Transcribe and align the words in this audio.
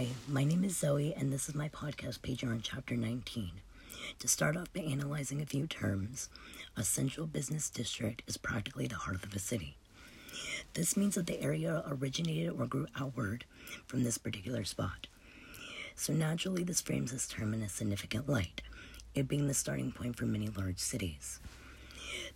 Hi, 0.00 0.06
my 0.28 0.44
name 0.44 0.64
is 0.64 0.78
Zoe, 0.78 1.12
and 1.14 1.30
this 1.30 1.46
is 1.46 1.54
my 1.54 1.68
podcast 1.68 2.22
page 2.22 2.42
on 2.42 2.62
chapter 2.62 2.96
19. 2.96 3.50
To 4.20 4.28
start 4.28 4.56
off 4.56 4.72
by 4.72 4.80
analyzing 4.80 5.42
a 5.42 5.44
few 5.44 5.66
terms, 5.66 6.30
a 6.74 6.82
central 6.82 7.26
business 7.26 7.68
district 7.68 8.22
is 8.26 8.38
practically 8.38 8.86
the 8.86 8.94
heart 8.94 9.22
of 9.22 9.34
a 9.34 9.38
city. 9.38 9.76
This 10.72 10.96
means 10.96 11.16
that 11.16 11.26
the 11.26 11.38
area 11.42 11.84
originated 11.86 12.54
or 12.58 12.64
grew 12.66 12.86
outward 12.98 13.44
from 13.86 14.02
this 14.02 14.16
particular 14.16 14.64
spot. 14.64 15.06
So 15.96 16.14
naturally, 16.14 16.62
this 16.62 16.80
frames 16.80 17.12
this 17.12 17.28
term 17.28 17.52
in 17.52 17.60
a 17.60 17.68
significant 17.68 18.26
light, 18.26 18.62
it 19.14 19.28
being 19.28 19.48
the 19.48 19.52
starting 19.52 19.92
point 19.92 20.16
for 20.16 20.24
many 20.24 20.48
large 20.48 20.78
cities. 20.78 21.40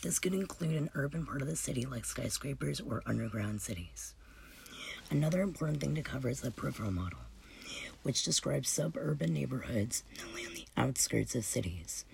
This 0.00 0.18
could 0.18 0.32
include 0.32 0.76
an 0.76 0.88
urban 0.94 1.26
part 1.26 1.42
of 1.42 1.48
the 1.48 1.56
city 1.56 1.84
like 1.84 2.06
skyscrapers 2.06 2.80
or 2.80 3.02
underground 3.04 3.60
cities. 3.60 4.14
Another 5.10 5.42
important 5.42 5.82
thing 5.82 5.94
to 5.96 6.02
cover 6.02 6.30
is 6.30 6.40
the 6.40 6.50
peripheral 6.50 6.90
model, 6.90 7.18
which 8.02 8.24
describes 8.24 8.68
suburban 8.68 9.32
neighborhoods 9.32 10.02
only 10.26 10.46
on 10.46 10.54
the 10.54 10.66
outskirts 10.76 11.34
of 11.34 11.44
cities. 11.44 12.04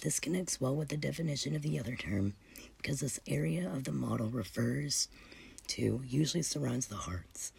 This 0.00 0.20
connects 0.20 0.60
well 0.60 0.74
with 0.74 0.88
the 0.88 0.96
definition 0.96 1.54
of 1.54 1.62
the 1.62 1.78
other 1.78 1.96
term 1.96 2.34
because 2.76 3.00
this 3.00 3.20
area 3.26 3.68
of 3.68 3.84
the 3.84 3.92
model 3.92 4.28
refers 4.28 5.08
to 5.68 6.02
usually 6.06 6.42
surrounds 6.42 6.88
the 6.88 6.96
hearts, 6.96 7.52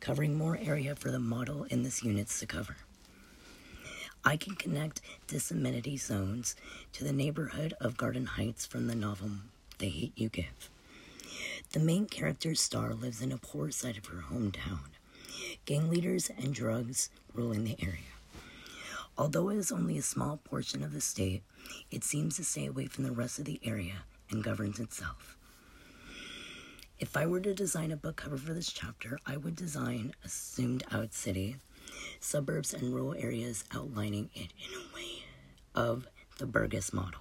covering 0.00 0.34
more 0.34 0.58
area 0.60 0.94
for 0.94 1.10
the 1.10 1.20
model 1.20 1.64
in 1.64 1.82
this 1.82 2.02
units 2.02 2.40
to 2.40 2.46
cover. 2.46 2.76
I 4.24 4.36
can 4.36 4.54
connect 4.54 5.00
disamenity 5.26 5.96
zones 5.96 6.56
to 6.94 7.04
the 7.04 7.12
neighborhood 7.12 7.74
of 7.80 7.96
Garden 7.96 8.26
Heights 8.26 8.64
from 8.64 8.86
the 8.86 8.94
novel 8.94 9.30
The 9.78 9.88
Hate 9.88 10.12
You 10.16 10.28
Give. 10.30 10.70
The 11.72 11.80
main 11.80 12.06
character, 12.06 12.54
Starr, 12.54 12.94
lives 12.94 13.20
in 13.20 13.32
a 13.32 13.36
poor 13.36 13.70
side 13.70 13.96
of 13.96 14.06
her 14.06 14.24
hometown, 14.30 14.80
gang 15.64 15.90
leaders 15.90 16.30
and 16.36 16.54
drugs 16.54 17.10
ruling 17.32 17.64
the 17.64 17.76
area. 17.80 18.14
Although 19.16 19.48
it 19.50 19.56
is 19.56 19.70
only 19.70 19.96
a 19.96 20.02
small 20.02 20.38
portion 20.38 20.82
of 20.82 20.92
the 20.92 21.00
state, 21.00 21.42
it 21.90 22.02
seems 22.02 22.36
to 22.36 22.44
stay 22.44 22.66
away 22.66 22.86
from 22.86 23.04
the 23.04 23.12
rest 23.12 23.38
of 23.38 23.44
the 23.44 23.60
area 23.62 24.04
and 24.30 24.42
governs 24.42 24.80
itself. 24.80 25.36
If 26.98 27.16
I 27.16 27.26
were 27.26 27.40
to 27.40 27.54
design 27.54 27.92
a 27.92 27.96
book 27.96 28.16
cover 28.16 28.36
for 28.36 28.54
this 28.54 28.72
chapter, 28.72 29.18
I 29.26 29.36
would 29.36 29.56
design 29.56 30.14
a 30.24 30.28
zoomed 30.28 30.84
out 30.90 31.12
city, 31.12 31.56
suburbs, 32.20 32.72
and 32.72 32.94
rural 32.94 33.14
areas 33.14 33.64
outlining 33.74 34.30
it 34.34 34.52
in 34.58 34.74
a 34.74 34.94
way 34.94 35.22
of 35.74 36.06
the 36.38 36.46
Burgess 36.46 36.92
model. 36.92 37.20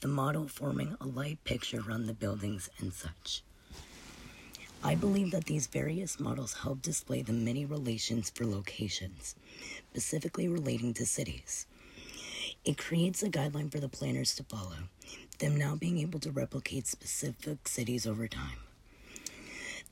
The 0.00 0.08
model 0.08 0.48
forming 0.48 0.96
a 1.00 1.06
light 1.06 1.42
picture 1.44 1.80
around 1.80 2.06
the 2.06 2.14
buildings 2.14 2.68
and 2.78 2.92
such. 2.92 3.42
I 4.90 4.96
believe 4.96 5.30
that 5.30 5.44
these 5.44 5.68
various 5.68 6.18
models 6.18 6.52
help 6.52 6.82
display 6.82 7.22
the 7.22 7.32
many 7.32 7.64
relations 7.64 8.28
for 8.28 8.44
locations, 8.44 9.36
specifically 9.92 10.48
relating 10.48 10.94
to 10.94 11.06
cities. 11.06 11.68
It 12.64 12.76
creates 12.76 13.22
a 13.22 13.30
guideline 13.30 13.70
for 13.70 13.78
the 13.78 13.88
planners 13.88 14.34
to 14.34 14.42
follow, 14.42 14.88
them 15.38 15.54
now 15.54 15.76
being 15.76 15.98
able 15.98 16.18
to 16.18 16.32
replicate 16.32 16.88
specific 16.88 17.68
cities 17.68 18.04
over 18.04 18.26
time. 18.26 18.58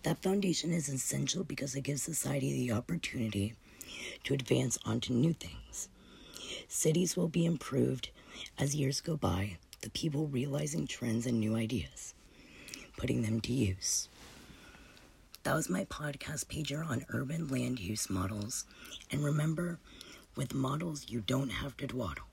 That 0.03 0.21
foundation 0.21 0.73
is 0.73 0.89
essential 0.89 1.45
because 1.45 1.77
it 1.77 1.83
gives 1.83 2.03
society 2.03 2.53
the 2.53 2.73
opportunity 2.73 3.55
to 4.25 4.35
advance 4.35 4.81
onto 4.85 5.13
new 5.13 5.33
things. 5.33 5.89
Cities 6.67 7.17
will 7.17 7.29
be 7.29 7.47
improved 7.47 8.11
as 8.59 8.75
years 8.75 9.01
go 9.01 9.17
by, 9.17 9.59
the 9.81 9.91
people 9.91 10.27
realizing 10.27 10.89
trends 10.89 11.25
and 11.25 11.39
new 11.39 11.55
ideas, 11.55 12.15
putting 12.97 13.23
them 13.23 13.41
to 13.43 13.53
use. 13.53 14.09
That 15.45 15.55
was 15.55 15.69
my 15.71 15.85
podcast 15.85 16.47
pager 16.47 16.87
on 16.87 17.07
urban 17.11 17.49
land 17.49 17.81
use 17.81 18.11
models. 18.11 18.65
And 19.11 19.25
remember, 19.25 19.79
with 20.37 20.55
models, 20.55 21.07
you 21.09 21.21
don't 21.21 21.51
have 21.51 21.77
to 21.79 21.87
dawdle. 21.87 22.25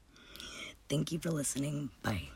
Thank 0.90 1.12
you 1.12 1.20
for 1.20 1.32
listening. 1.32 1.90
Bye. 2.04 2.30